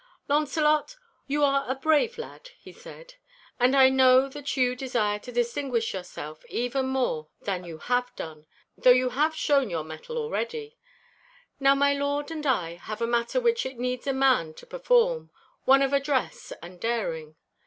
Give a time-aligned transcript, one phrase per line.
[0.27, 0.97] 'Launcelot,
[1.27, 3.13] you are a brave lad,' he said,
[3.59, 8.47] 'and I know that you desire to distinguish yourself even more than you have done,
[8.75, 10.75] though you have shown your mettle already.
[11.59, 15.83] Now my lord and I have a matter which it needs a man to perform—one
[15.83, 17.35] of address and daring.